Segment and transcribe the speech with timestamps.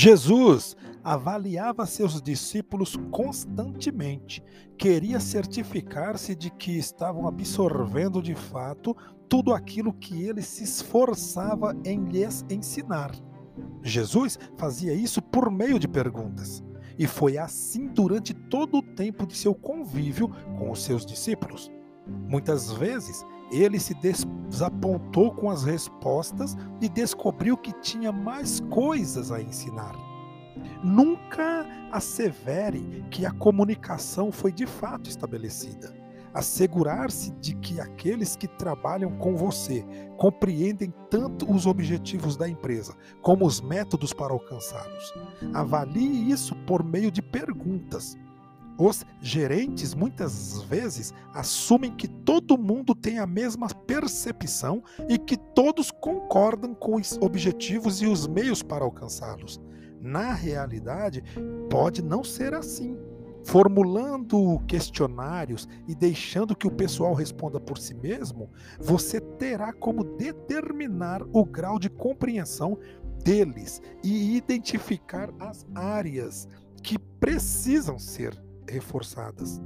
[0.00, 4.40] Jesus avaliava seus discípulos constantemente,
[4.78, 8.96] queria certificar-se de que estavam absorvendo de fato
[9.28, 13.10] tudo aquilo que ele se esforçava em lhes ensinar.
[13.82, 16.62] Jesus fazia isso por meio de perguntas,
[16.96, 21.72] e foi assim durante todo o tempo de seu convívio com os seus discípulos.
[22.06, 29.40] Muitas vezes ele se desapontou com as respostas e descobriu que tinha mais coisas a
[29.40, 29.94] ensinar.
[30.82, 35.96] Nunca assevere que a comunicação foi de fato estabelecida.
[36.34, 39.84] Assegurar-se de que aqueles que trabalham com você
[40.18, 45.14] compreendem tanto os objetivos da empresa como os métodos para alcançá-los.
[45.54, 48.16] Avalie isso por meio de perguntas
[48.78, 55.90] os gerentes muitas vezes assumem que todo mundo tem a mesma percepção e que todos
[55.90, 59.60] concordam com os objetivos e os meios para alcançá-los.
[60.00, 61.24] Na realidade,
[61.68, 62.96] pode não ser assim.
[63.44, 71.22] Formulando questionários e deixando que o pessoal responda por si mesmo, você terá como determinar
[71.32, 72.78] o grau de compreensão
[73.24, 76.46] deles e identificar as áreas
[76.82, 78.38] que precisam ser
[78.70, 79.60] reforçadas.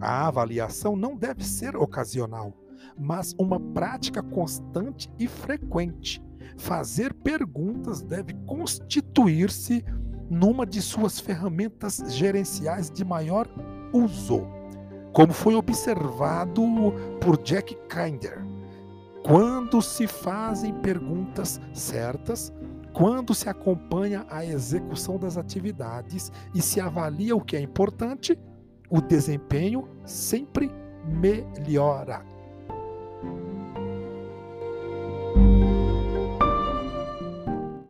[0.00, 2.52] A avaliação não deve ser ocasional,
[2.98, 6.22] mas uma prática constante e frequente.
[6.56, 9.84] Fazer perguntas deve constituir-se
[10.28, 13.46] numa de suas ferramentas gerenciais de maior
[13.92, 14.46] uso,
[15.12, 16.62] como foi observado
[17.20, 18.42] por Jack Kinder.
[19.24, 22.52] Quando se fazem perguntas certas,
[22.92, 28.38] quando se acompanha a execução das atividades e se avalia o que é importante,
[28.90, 30.70] o desempenho sempre
[31.06, 32.24] melhora.